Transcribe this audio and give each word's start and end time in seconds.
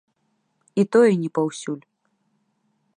І 0.83 0.87
тое 0.97 1.11
не 1.25 1.29
паўсюль. 1.39 1.85